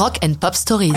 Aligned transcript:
Rock 0.00 0.16
and 0.22 0.40
Pop 0.40 0.54
Stories. 0.54 0.94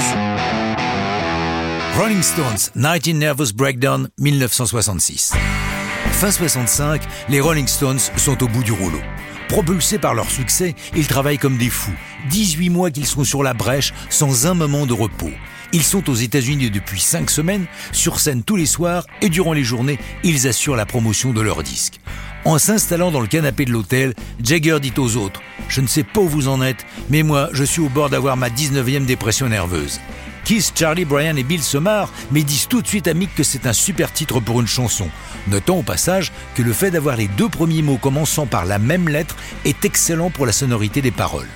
Rolling 1.99 2.21
Stones, 2.21 2.73
19 2.73 3.19
Nervous 3.19 3.51
Breakdown, 3.51 4.03
1966. 4.15 5.72
Fin 6.13 6.31
65, 6.31 7.01
les 7.27 7.41
Rolling 7.41 7.67
Stones 7.67 7.99
sont 7.99 8.41
au 8.41 8.47
bout 8.47 8.63
du 8.63 8.71
rouleau. 8.71 9.01
Propulsés 9.49 9.99
par 9.99 10.13
leur 10.13 10.29
succès, 10.29 10.73
ils 10.95 11.07
travaillent 11.07 11.37
comme 11.37 11.57
des 11.57 11.69
fous. 11.69 11.93
18 12.29 12.69
mois 12.69 12.91
qu'ils 12.91 13.05
sont 13.05 13.25
sur 13.25 13.43
la 13.43 13.53
brèche 13.53 13.93
sans 14.09 14.47
un 14.47 14.53
moment 14.53 14.85
de 14.85 14.93
repos. 14.93 15.31
Ils 15.73 15.83
sont 15.83 16.09
aux 16.09 16.15
États-Unis 16.15 16.69
depuis 16.69 17.01
5 17.01 17.29
semaines, 17.29 17.65
sur 17.91 18.19
scène 18.19 18.43
tous 18.43 18.55
les 18.55 18.65
soirs 18.65 19.05
et 19.21 19.27
durant 19.27 19.53
les 19.53 19.63
journées, 19.63 19.99
ils 20.23 20.47
assurent 20.47 20.77
la 20.77 20.85
promotion 20.85 21.33
de 21.33 21.41
leur 21.41 21.61
disque. 21.61 21.99
En 22.45 22.57
s'installant 22.57 23.11
dans 23.11 23.21
le 23.21 23.27
canapé 23.27 23.65
de 23.65 23.71
l'hôtel, 23.71 24.13
Jagger 24.41 24.79
dit 24.81 24.93
aux 24.97 25.17
autres 25.17 25.41
Je 25.67 25.81
ne 25.81 25.87
sais 25.87 26.03
pas 26.03 26.21
où 26.21 26.27
vous 26.27 26.47
en 26.47 26.61
êtes, 26.61 26.85
mais 27.09 27.23
moi, 27.23 27.49
je 27.51 27.63
suis 27.63 27.81
au 27.81 27.89
bord 27.89 28.09
d'avoir 28.09 28.37
ma 28.37 28.49
19e 28.49 29.05
dépression 29.05 29.49
nerveuse. 29.49 29.99
Kiss, 30.45 30.73
Charlie, 30.75 31.05
Brian 31.05 31.37
et 31.37 31.43
Bill 31.43 31.63
se 31.63 31.77
marrent, 31.77 32.11
mais 32.31 32.43
disent 32.43 32.67
tout 32.67 32.81
de 32.81 32.87
suite 32.87 33.07
à 33.07 33.13
Mick 33.13 33.33
que 33.33 33.43
c'est 33.43 33.65
un 33.65 33.73
super 33.73 34.11
titre 34.11 34.41
pour 34.41 34.59
une 34.59 34.67
chanson. 34.67 35.09
Notons 35.47 35.79
au 35.79 35.83
passage 35.83 36.33
que 36.55 36.61
le 36.61 36.73
fait 36.73 36.91
d'avoir 36.91 37.15
les 37.15 37.27
deux 37.27 37.47
premiers 37.47 37.81
mots 37.81 37.97
commençant 37.97 38.45
par 38.45 38.65
la 38.65 38.77
même 38.77 39.07
lettre 39.07 39.37
est 39.63 39.85
excellent 39.85 40.29
pour 40.29 40.45
la 40.45 40.51
sonorité 40.51 41.01
des 41.01 41.11
paroles. 41.11 41.47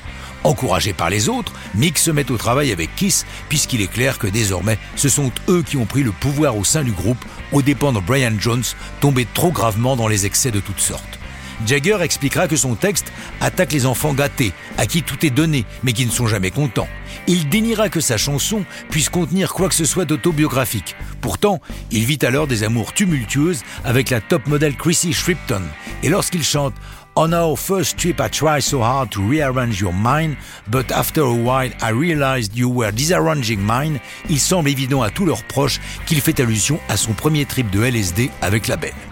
Encouragé 0.44 0.94
par 0.94 1.10
les 1.10 1.28
autres, 1.28 1.52
Mick 1.76 1.98
se 1.98 2.12
met 2.12 2.32
au 2.32 2.38
travail 2.38 2.72
avec 2.72 2.96
Kiss, 2.96 3.26
puisqu'il 3.50 3.82
est 3.82 3.92
clair 3.92 4.18
que 4.18 4.28
désormais, 4.28 4.80
ce 4.96 5.10
sont 5.10 5.32
eux 5.50 5.64
qui 5.64 5.76
ont 5.76 5.86
pris 5.86 6.04
le 6.04 6.12
pouvoir 6.12 6.56
au 6.56 6.64
sein 6.64 6.84
du 6.84 6.92
groupe, 6.92 7.24
aux 7.52 7.62
dépens 7.62 7.92
de 7.92 8.00
Brian 8.00 8.34
Jones, 8.40 8.64
tombé 9.02 9.28
trop 9.34 9.52
gravement 9.52 9.98
dans 9.98 10.08
les 10.08 10.26
excès 10.26 10.52
de 10.52 10.62
toutes 10.62 10.80
sortes. 10.80 11.20
Jagger 11.66 11.98
expliquera 12.02 12.48
que 12.48 12.56
son 12.56 12.76
texte 12.76 13.12
attaque 13.42 13.74
les 13.74 13.86
enfants 13.86 14.14
gâtés, 14.14 14.54
à 14.78 14.86
qui 14.86 15.04
tout 15.04 15.26
est 15.26 15.32
donné, 15.32 15.66
mais 15.84 15.94
qui 15.94 16.06
ne 16.06 16.12
sont 16.12 16.28
jamais 16.28 16.52
contents. 16.52 16.88
Il 17.28 17.50
déniera 17.50 17.90
que 17.90 18.00
sa 18.00 18.18
chanson 18.18 18.64
puisse 18.90 19.10
contenir 19.10 19.54
quoi 19.54 19.70
que 19.70 19.76
ce 19.76 19.86
soit 19.86 20.06
d'autobiographique. 20.06 20.96
Pourtant, 21.22 21.60
il 21.92 22.06
vit 22.06 22.20
alors 22.22 22.48
des 22.48 22.64
amours 22.64 22.94
tumultueuses 22.94 23.64
avec 23.84 24.10
la 24.10 24.22
top 24.22 24.48
modèle 24.48 24.76
Chrissy 24.76 25.14
Shripton. 25.14 25.62
Et 26.04 26.10
lorsqu'il 26.10 26.44
chante 26.44 26.74
On 27.20 27.34
our 27.34 27.58
first 27.58 27.98
trip, 27.98 28.20
I 28.20 28.30
tried 28.30 28.62
so 28.62 28.84
hard 28.84 29.10
to 29.10 29.28
rearrange 29.28 29.82
your 29.82 29.92
mind, 29.92 30.36
but 30.70 30.92
after 30.92 31.22
a 31.22 31.34
while, 31.34 31.72
I 31.82 31.90
realized 31.90 32.56
you 32.56 32.70
were 32.70 32.92
disarranging 32.92 33.60
mine. 33.60 33.98
Il 34.30 34.40
semble 34.40 34.70
évident 34.70 35.02
à 35.02 35.10
tous 35.10 35.26
leurs 35.26 35.44
proches 35.44 35.80
qu'il 36.06 36.22
fait 36.22 36.40
allusion 36.40 36.80
à 36.90 36.96
son 36.96 37.14
premier 37.14 37.46
trip 37.46 37.72
de 37.72 37.82
LSD 37.82 38.30
avec 38.44 38.68
la 38.68 38.78
belle. 38.78 39.07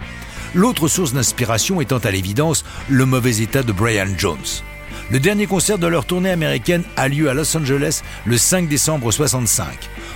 L'autre 0.56 0.88
source 0.88 1.12
d'inspiration 1.12 1.82
étant 1.82 1.98
à 1.98 2.10
l'évidence 2.10 2.64
le 2.88 3.04
mauvais 3.04 3.42
état 3.42 3.62
de 3.62 3.72
Brian 3.72 4.08
Jones. 4.16 4.38
Le 5.10 5.20
dernier 5.20 5.46
concert 5.46 5.76
de 5.76 5.86
leur 5.86 6.06
tournée 6.06 6.30
américaine 6.30 6.82
a 6.96 7.08
lieu 7.08 7.28
à 7.28 7.34
Los 7.34 7.54
Angeles 7.54 8.00
le 8.24 8.38
5 8.38 8.66
décembre 8.66 9.12
65. 9.12 9.66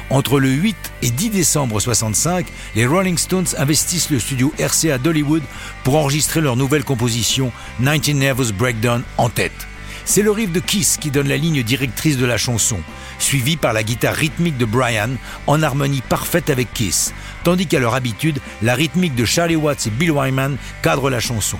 Entre 0.08 0.40
le 0.40 0.48
8 0.48 0.76
et 1.02 1.10
10 1.10 1.28
décembre 1.28 1.78
65, 1.78 2.46
les 2.74 2.86
Rolling 2.86 3.18
Stones 3.18 3.48
investissent 3.58 4.08
le 4.08 4.18
studio 4.18 4.50
RCA 4.58 4.96
d'Hollywood 4.96 5.42
pour 5.84 5.96
enregistrer 5.96 6.40
leur 6.40 6.56
nouvelle 6.56 6.84
composition 6.84 7.52
19 7.80 8.16
Nervous 8.16 8.54
Breakdown 8.54 9.02
en 9.18 9.28
tête. 9.28 9.69
C'est 10.10 10.22
le 10.22 10.32
riff 10.32 10.50
de 10.50 10.58
Kiss 10.58 10.96
qui 10.96 11.12
donne 11.12 11.28
la 11.28 11.36
ligne 11.36 11.62
directrice 11.62 12.16
de 12.16 12.26
la 12.26 12.36
chanson, 12.36 12.80
suivi 13.20 13.56
par 13.56 13.72
la 13.72 13.84
guitare 13.84 14.16
rythmique 14.16 14.58
de 14.58 14.64
Brian 14.64 15.10
en 15.46 15.62
harmonie 15.62 16.00
parfaite 16.00 16.50
avec 16.50 16.74
Kiss, 16.74 17.14
tandis 17.44 17.68
qu'à 17.68 17.78
leur 17.78 17.94
habitude, 17.94 18.40
la 18.60 18.74
rythmique 18.74 19.14
de 19.14 19.24
Charlie 19.24 19.54
Watts 19.54 19.86
et 19.86 19.90
Bill 19.90 20.10
Wyman 20.10 20.56
cadre 20.82 21.10
la 21.10 21.20
chanson. 21.20 21.58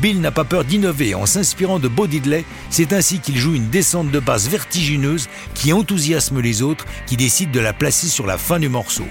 Bill 0.00 0.20
n'a 0.20 0.32
pas 0.32 0.42
peur 0.42 0.64
d'innover 0.64 1.14
en 1.14 1.26
s'inspirant 1.26 1.78
de 1.78 1.86
Bo 1.86 2.08
Diddley, 2.08 2.44
c'est 2.70 2.92
ainsi 2.92 3.20
qu'il 3.20 3.38
joue 3.38 3.54
une 3.54 3.70
descente 3.70 4.10
de 4.10 4.18
basse 4.18 4.48
vertigineuse 4.48 5.28
qui 5.54 5.72
enthousiasme 5.72 6.40
les 6.40 6.60
autres 6.60 6.86
qui 7.06 7.16
décident 7.16 7.52
de 7.52 7.60
la 7.60 7.72
placer 7.72 8.08
sur 8.08 8.26
la 8.26 8.36
fin 8.36 8.58
du 8.58 8.68
morceau. 8.68 9.06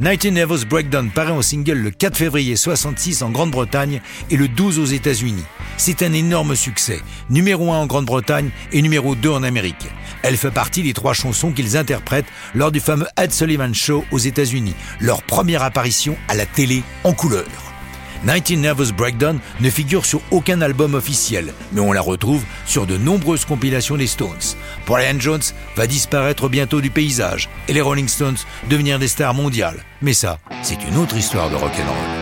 Night 0.00 0.24
Nervous 0.26 0.64
Breakdown 0.64 1.10
paraît 1.10 1.32
en 1.32 1.42
single 1.42 1.78
le 1.78 1.90
4 1.90 2.16
février 2.16 2.54
66 2.54 3.22
en 3.22 3.30
Grande-Bretagne 3.30 4.00
et 4.30 4.36
le 4.36 4.46
12 4.46 4.78
aux 4.78 4.84
États-Unis. 4.84 5.42
C'est 5.76 6.02
un 6.02 6.12
énorme 6.12 6.54
succès, 6.54 7.00
numéro 7.30 7.72
1 7.72 7.78
en 7.78 7.86
Grande-Bretagne 7.86 8.50
et 8.70 8.80
numéro 8.80 9.16
2 9.16 9.28
en 9.28 9.42
Amérique. 9.42 9.88
Elle 10.22 10.36
fait 10.36 10.52
partie 10.52 10.84
des 10.84 10.92
trois 10.92 11.14
chansons 11.14 11.50
qu'ils 11.50 11.76
interprètent 11.76 12.26
lors 12.54 12.70
du 12.70 12.78
fameux 12.78 13.08
Ed 13.16 13.32
Sullivan 13.32 13.74
Show 13.74 14.04
aux 14.12 14.18
États-Unis, 14.18 14.76
leur 15.00 15.24
première 15.24 15.64
apparition 15.64 16.16
à 16.28 16.36
la 16.36 16.46
télé 16.46 16.84
en 17.02 17.12
couleur. 17.12 17.67
19 18.24 18.60
Nervous 18.60 18.92
Breakdown 18.92 19.38
ne 19.60 19.70
figure 19.70 20.04
sur 20.04 20.20
aucun 20.30 20.60
album 20.60 20.94
officiel, 20.94 21.52
mais 21.72 21.80
on 21.80 21.92
la 21.92 22.00
retrouve 22.00 22.42
sur 22.66 22.86
de 22.86 22.96
nombreuses 22.96 23.44
compilations 23.44 23.96
des 23.96 24.06
Stones. 24.06 24.56
Brian 24.86 25.18
Jones 25.18 25.42
va 25.76 25.86
disparaître 25.86 26.48
bientôt 26.48 26.80
du 26.80 26.90
paysage 26.90 27.48
et 27.68 27.72
les 27.72 27.80
Rolling 27.80 28.08
Stones 28.08 28.38
devenir 28.68 28.98
des 28.98 29.08
stars 29.08 29.34
mondiales. 29.34 29.84
Mais 30.02 30.14
ça, 30.14 30.38
c'est 30.62 30.82
une 30.88 30.96
autre 30.96 31.16
histoire 31.16 31.50
de 31.50 31.56
rock'n'roll. 31.56 32.17